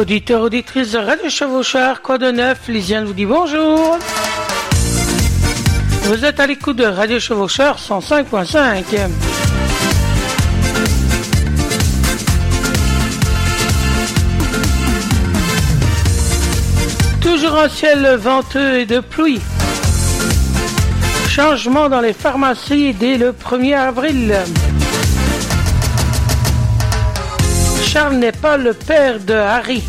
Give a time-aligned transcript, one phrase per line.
[0.00, 3.98] Auditeurs, auditrices de Radio Chevauchard, quoi de neuf Lisiane vous dit bonjour.
[6.04, 8.82] Vous êtes à l'écoute de Radio Chevaucheur 105.5.
[17.20, 19.42] Toujours un ciel venteux et de pluie.
[21.28, 24.34] Changement dans les pharmacies dès le 1er avril.
[27.92, 29.82] Charles n'est pas le père de Harry.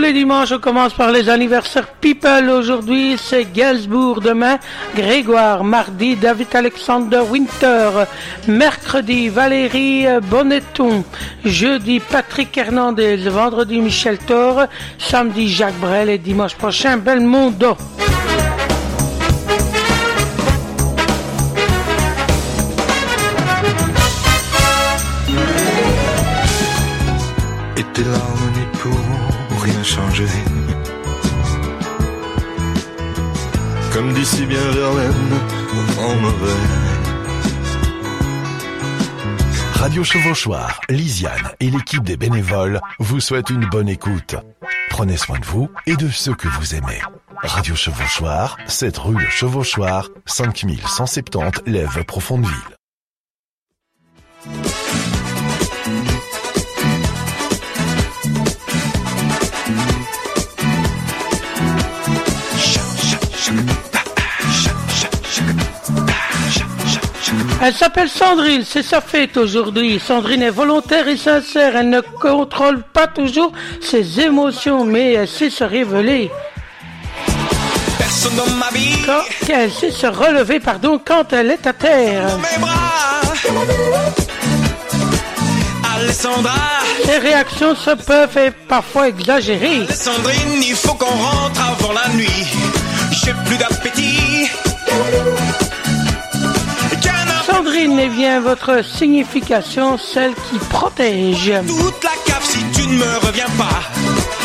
[0.00, 2.48] Les dimanches, on commence par les anniversaires People.
[2.48, 4.20] Aujourd'hui, c'est Gainsbourg.
[4.20, 4.58] Demain,
[4.94, 5.64] Grégoire.
[5.64, 8.04] Mardi, David Alexander Winter.
[8.46, 11.04] Mercredi, Valérie Bonneton.
[11.44, 13.16] Jeudi, Patrick Hernandez.
[13.28, 14.66] Vendredi, Michel Thor.
[14.98, 16.08] Samedi, Jacques Brel.
[16.08, 17.76] Et dimanche prochain, Belmondo.
[33.92, 35.12] Comme d'ici bien Verlaine,
[35.98, 36.52] en mauvais.
[39.74, 44.34] Radio Chevauchoir, Lisiane et l'équipe des bénévoles vous souhaitent une bonne écoute.
[44.90, 47.00] Prenez soin de vous et de ceux que vous aimez.
[47.42, 52.73] Radio Chevauchoir, 7 rue Le Chevauchoir, 5170 Lève Profondeville.
[67.66, 69.98] Elle s'appelle Sandrine, c'est sa fête aujourd'hui.
[69.98, 75.48] Sandrine est volontaire et sincère, elle ne contrôle pas toujours ses émotions, mais elle sait
[75.48, 76.30] se révéler.
[79.06, 82.26] Quand, elle sait se relever, pardon, quand elle est à terre.
[87.06, 89.86] Ses réactions se peuvent être parfois exagérées.
[89.88, 92.46] Sandrine, il faut qu'on rentre avant la nuit.
[93.10, 94.50] J'ai plus d'appétit.
[97.74, 101.52] Sandrine est bien votre signification, celle qui protège.
[101.66, 103.82] Toute la cave si tu ne me reviens pas.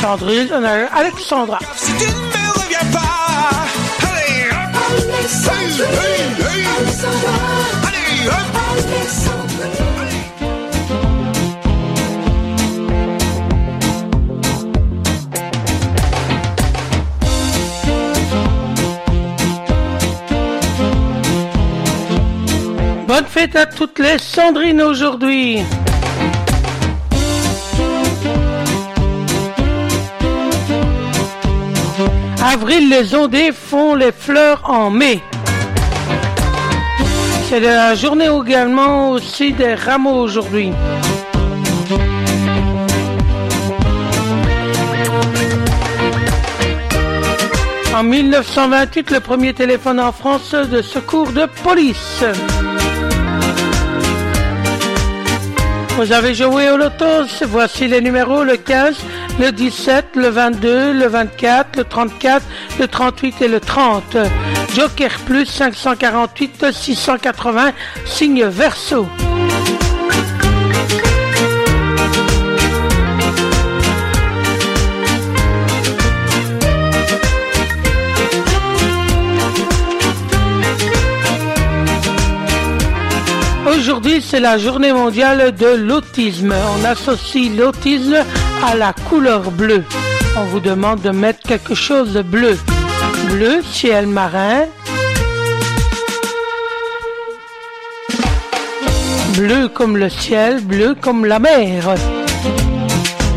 [0.00, 1.58] Sandrine, on a Alexandra.
[1.74, 3.66] Si tu ne me reviens pas.
[4.06, 4.76] Allez, hop.
[5.18, 5.88] Alexandra.
[7.88, 8.60] Allez, hop.
[8.78, 9.45] Alexandra.
[23.38, 25.58] Fête à toutes les Sandrines aujourd'hui.
[32.42, 35.20] Avril, les ondées font les fleurs en mai.
[37.50, 40.72] C'est la journée également aussi des rameaux aujourd'hui.
[47.94, 52.24] En 1928, le premier téléphone en France de secours de police.
[55.96, 58.96] Vous avez joué au loto, voici les numéros, le 15,
[59.40, 62.44] le 17, le 22, le 24, le 34,
[62.78, 64.18] le 38 et le 30.
[64.74, 67.72] Joker Plus 548 680,
[68.04, 69.06] signe verso.
[83.96, 86.54] Aujourd'hui, c'est la journée mondiale de l'autisme.
[86.78, 88.18] On associe l'autisme
[88.62, 89.84] à la couleur bleue.
[90.36, 92.58] On vous demande de mettre quelque chose de bleu.
[93.30, 94.64] Bleu, ciel marin.
[99.34, 101.94] Bleu comme le ciel, bleu comme la mer.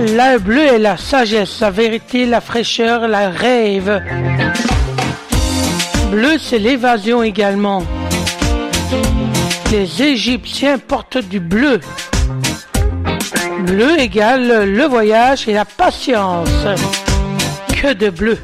[0.00, 4.02] Le bleu est la sagesse, la vérité, la fraîcheur, la rêve.
[6.10, 7.82] Bleu, c'est l'évasion également
[9.72, 11.80] les Égyptiens portent du bleu.
[13.60, 16.66] Bleu égale le voyage et la patience.
[17.80, 18.36] Que de bleu.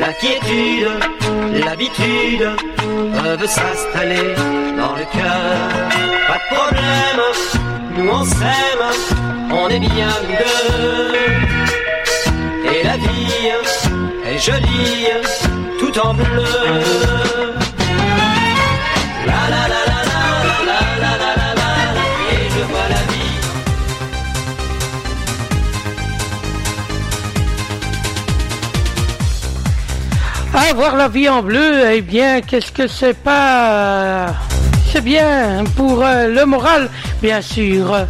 [0.00, 0.88] La quiétude,
[1.64, 2.48] l'habitude
[3.22, 4.34] peuvent s'installer
[4.78, 5.52] dans le cœur.
[6.28, 7.22] Pas de problème,
[7.98, 8.86] nous on s'aime,
[9.50, 11.14] on est bien deux.
[12.72, 13.50] Et la vie
[14.26, 15.08] est jolie,
[15.78, 17.51] tout en bleu.
[30.54, 34.34] Ah, voir la vie en bleu, eh bien, qu'est-ce que c'est pas...
[34.92, 36.90] C'est bien pour euh, le moral,
[37.22, 38.06] bien sûr.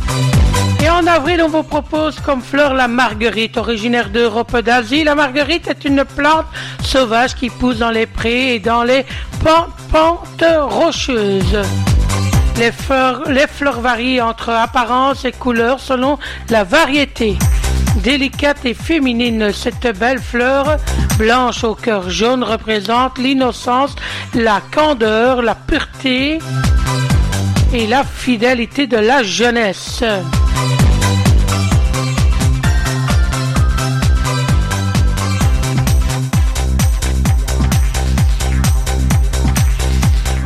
[0.82, 5.04] Et en avril, on vous propose comme fleur la marguerite, originaire d'Europe d'Asie.
[5.04, 6.46] La marguerite est une plante
[6.82, 9.06] sauvage qui pousse dans les prés et dans les
[9.44, 11.62] pentes rocheuses.
[12.58, 16.18] Les fleurs, varient entre apparence et couleur selon
[16.50, 17.38] la variété.
[18.02, 20.78] Délicate et féminine, cette belle fleur
[21.16, 23.94] blanche au cœur jaune représente l'innocence,
[24.34, 26.40] la candeur, la pureté
[27.72, 30.02] et la fidélité de la jeunesse.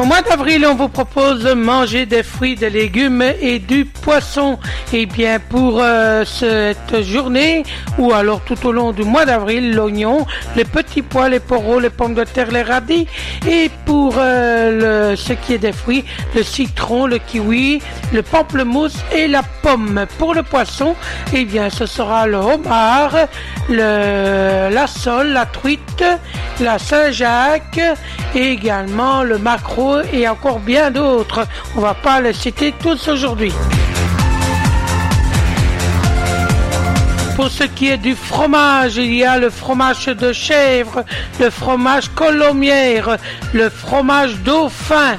[0.07, 4.57] Mois d'avril, on vous propose de manger des fruits, des légumes et du poisson.
[4.93, 7.65] Et eh bien, pour euh, cette journée,
[7.99, 10.25] ou alors tout au long du mois d'avril, l'oignon,
[10.55, 13.09] les petits pois, les poireaux, les pommes de terre, les radis.
[13.49, 16.05] Et pour euh, ce qui est des fruits,
[16.37, 17.83] le citron, le kiwi,
[18.13, 20.07] le pamplemousse et la pomme.
[20.19, 20.95] Pour le poisson,
[21.33, 23.17] eh bien, ce sera le homard,
[23.69, 26.05] la sole, la truite,
[26.61, 27.81] la Saint-Jacques
[28.35, 31.47] et également le maquereau et encore bien d'autres.
[31.77, 33.53] On va pas les citer tous aujourd'hui.
[37.37, 41.05] Pour ce qui est du fromage, il y a le fromage de chèvre,
[41.39, 43.19] le fromage colomière,
[43.53, 45.19] le fromage dauphin.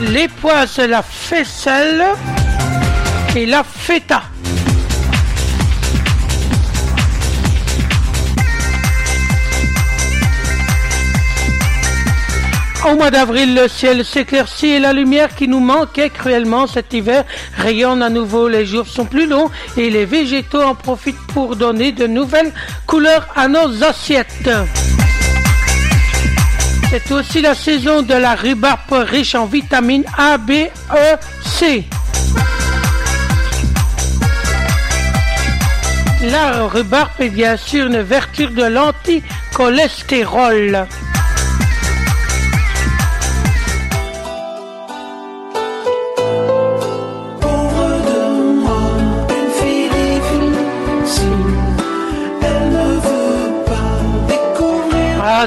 [0.00, 2.04] Les poisses, la faisselle
[3.34, 4.22] et la feta.
[12.86, 17.24] Au mois d'avril, le ciel s'éclaircit et la lumière qui nous manquait cruellement cet hiver
[17.56, 18.46] rayonne à nouveau.
[18.46, 22.52] Les jours sont plus longs et les végétaux en profitent pour donner de nouvelles
[22.86, 24.48] couleurs à nos assiettes.
[26.90, 30.68] C'est aussi la saison de la rhubarbe riche en vitamines A, B, E,
[31.44, 31.88] C.
[36.30, 40.86] La rhubarbe est bien sûr une vertu de l'anticholestérol.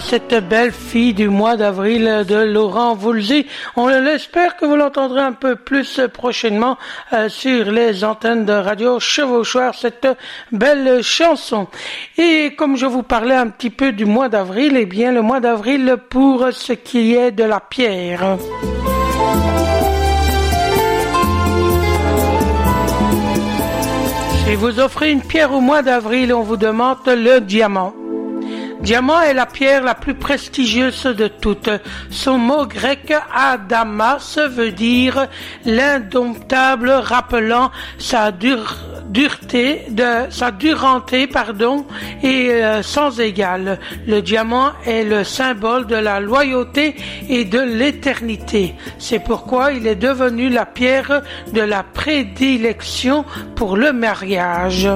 [0.02, 3.48] Cette belle fille du mois d'avril de Laurent Voulzy.
[3.76, 6.78] On l'espère que vous l'entendrez un peu plus prochainement
[7.14, 10.08] euh, sur les antennes de radio Chevauchoir, cette
[10.52, 11.68] belle chanson.
[12.18, 15.40] Et comme je vous parlais un petit peu du mois d'avril, eh bien le mois
[15.40, 18.38] d'avril pour ce qui est de la pierre.
[24.46, 27.94] Si vous offrez une pierre au mois d'avril, on vous demande le diamant.
[28.82, 31.70] Diamant est la pierre la plus prestigieuse de toutes.
[32.10, 35.28] Son mot grec adamas veut dire
[35.66, 40.52] l'indomptable, rappelant sa dureté, de sa
[42.24, 43.80] est euh, sans égal.
[44.08, 46.96] Le diamant est le symbole de la loyauté
[47.28, 48.76] et de l'éternité.
[48.98, 51.22] C'est pourquoi il est devenu la pierre
[51.52, 54.90] de la prédilection pour le mariage.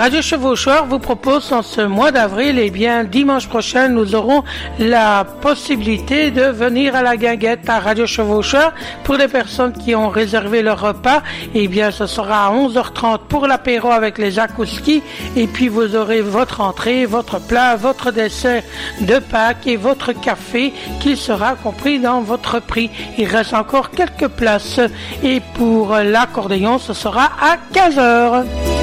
[0.00, 4.42] Radio Chevauchoir vous propose en ce mois d'avril, et eh bien dimanche prochain, nous aurons
[4.78, 8.72] la possibilité de venir à la guinguette à Radio Chevauchoir
[9.04, 11.22] pour les personnes qui ont réservé leur repas.
[11.54, 15.02] Et eh bien, ce sera à 11h30 pour l'apéro avec les akouskis
[15.36, 18.62] et puis vous aurez votre entrée, votre plat, votre dessert
[19.02, 22.88] de Pâques et votre café qui sera compris dans votre prix.
[23.18, 24.80] Il reste encore quelques places
[25.22, 28.79] et pour l'accordéon, ce sera à 15h.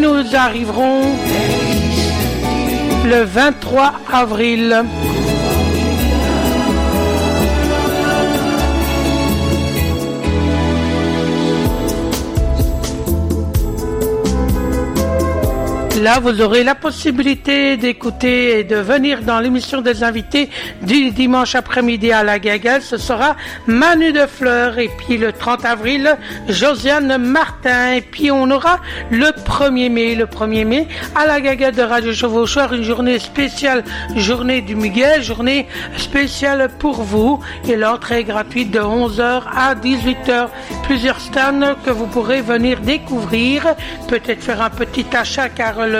[0.00, 1.00] Nous arriverons
[3.06, 4.84] le 23 avril.
[16.02, 20.50] Là, vous aurez la possibilité d'écouter et de venir dans l'émission des invités
[20.82, 22.82] du dimanche après-midi à la Gagale.
[22.82, 23.34] Ce sera
[23.66, 27.94] Manu de Fleur et puis le 30 avril, Josiane Martin.
[27.94, 32.12] Et puis on aura le 1er mai, le 1er mai à la Gagale de Radio
[32.12, 33.82] Chevauchoir, une journée spéciale,
[34.16, 37.40] journée du Muguet, journée spéciale pour vous.
[37.66, 40.48] Et l'entrée est gratuite de 11h à 18h.
[40.82, 43.74] Plusieurs stands que vous pourrez venir découvrir,
[44.08, 45.95] peut-être faire un petit achat car le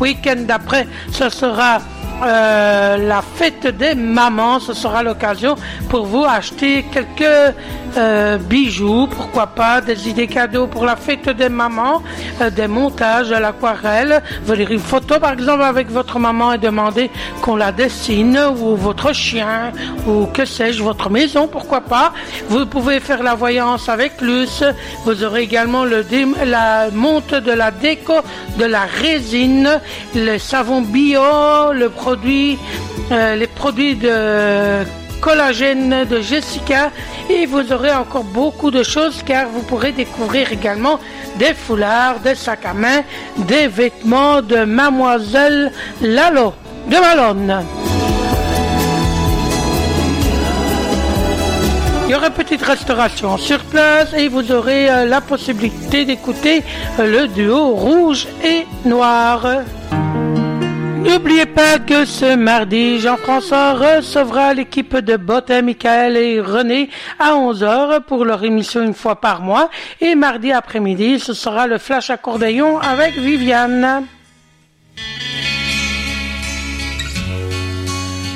[0.00, 1.80] week-end d'après, ce sera
[2.22, 4.58] euh, la fête des mamans.
[4.58, 5.54] Ce sera l'occasion
[5.88, 7.54] pour vous acheter quelques
[7.96, 12.02] euh, bijoux, pourquoi pas, des idées cadeaux pour la fête des mamans,
[12.40, 17.10] euh, des montages à l'aquarelle, venir une photo par exemple avec votre maman et demander
[17.40, 19.72] qu'on la dessine, ou votre chien,
[20.06, 22.12] ou que sais-je, votre maison, pourquoi pas.
[22.48, 24.64] Vous pouvez faire la voyance avec Luce.
[25.04, 26.04] Vous aurez également le
[26.44, 28.14] la monte de la déco,
[28.58, 28.86] de la
[30.14, 34.84] le savon bio, euh, les produits de
[35.20, 36.90] collagène de Jessica
[37.28, 40.98] et vous aurez encore beaucoup de choses car vous pourrez découvrir également
[41.36, 43.02] des foulards, des sacs à main,
[43.36, 46.54] des vêtements de mademoiselle Lalo
[46.88, 47.64] de Malone.
[52.08, 56.62] Il y aura une petite restauration sur place et vous aurez euh, la possibilité d'écouter
[56.98, 58.66] euh, le duo rouge et
[61.04, 68.00] N'oubliez pas que ce mardi, Jean-François recevra l'équipe de Botin, Michael et René à 11h
[68.02, 69.68] pour leur émission une fois par mois.
[70.00, 74.06] Et mardi après-midi, ce sera le flash accordéon avec Viviane.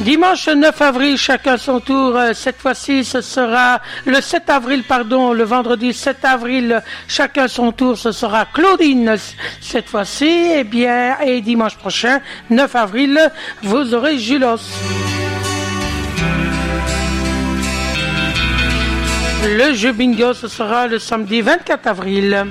[0.04, 2.16] Dimanche 9 avril, chacun son tour.
[2.16, 7.71] Euh, cette fois-ci, ce sera le 7 avril, pardon, le vendredi 7 avril, chacun son
[7.71, 7.97] tour.
[7.97, 9.14] Ce sera Claudine
[9.61, 10.25] cette fois-ci.
[10.25, 13.30] Et eh bien, et dimanche prochain, 9 avril,
[13.62, 14.56] vous aurez Julos.
[19.44, 22.47] Le jeu bingo, ce sera le samedi 24 avril.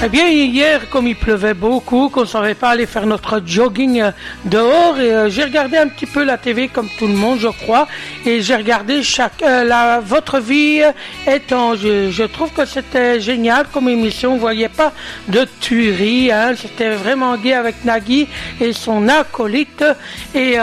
[0.00, 4.00] Eh bien, hier, comme il pleuvait beaucoup, qu'on ne savait pas aller faire notre jogging
[4.00, 4.12] euh,
[4.44, 7.88] dehors, euh, j'ai regardé un petit peu la TV comme tout le monde, je crois,
[8.24, 10.82] et j'ai regardé chaque euh, la votre vie
[11.26, 11.74] étant.
[11.74, 14.34] Je, je trouve que c'était génial comme émission.
[14.34, 14.92] Vous voyez pas
[15.26, 18.28] de tuerie, hein, c'était vraiment gai avec Nagui
[18.60, 19.84] et son acolyte.
[20.32, 20.58] Et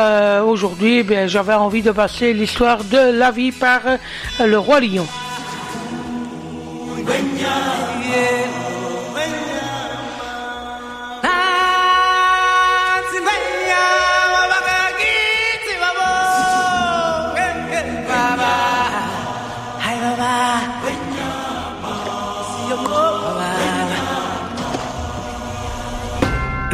[0.45, 3.81] aujourd'hui, eh j'avais envie de passer l'histoire de la vie par
[4.39, 5.05] le roi lion.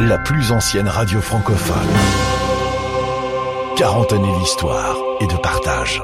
[0.06, 1.88] La plus ancienne radio francophone.
[3.76, 6.02] 40 années d'histoire et de partage.